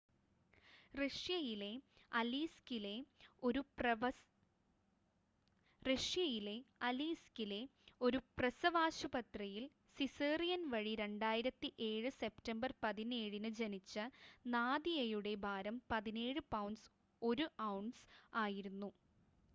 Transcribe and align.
റഷ്യയിലെ 0.93 1.73
അലീസ്‌കിലെ 6.81 7.59
ഒരു 8.01 8.19
പ്രസവാശുപത്രിയിൽ 8.37 9.65
സിസേറിയൻ 9.97 10.63
വഴി 10.71 10.93
2007 11.01 12.13
സെപ്റ്റംബർ 12.19 12.73
17-ന് 12.81 13.51
ജനിച്ച 13.59 13.95
നാദിയയുടെ 14.47 15.35
ഭാരം 15.45 15.77
17 15.93 16.45
പൗണ്ട്സ് 16.55 16.89
1 17.21 17.47
ഔൺസ് 17.69 18.03
ആയിരുന്നു 18.37 18.91